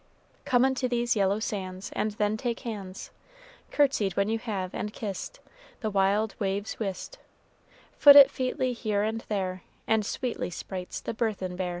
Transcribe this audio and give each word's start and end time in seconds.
"Come 0.45 0.65
unto 0.65 0.87
these 0.87 1.15
yellow 1.15 1.39
sands, 1.39 1.91
And 1.93 2.09
then 2.13 2.35
take 2.35 2.61
hands; 2.61 3.11
Courtsied 3.71 4.17
when 4.17 4.29
you 4.29 4.39
have 4.39 4.73
and 4.73 4.91
kissed 4.91 5.39
The 5.81 5.91
wild 5.91 6.33
waves 6.39 6.79
whist, 6.79 7.19
Foot 7.99 8.15
it 8.15 8.31
featly 8.31 8.73
here 8.73 9.03
and 9.03 9.21
there; 9.29 9.61
And, 9.85 10.03
sweet 10.03 10.39
sprites, 10.53 11.01
the 11.01 11.13
burthen 11.13 11.55
bear." 11.55 11.69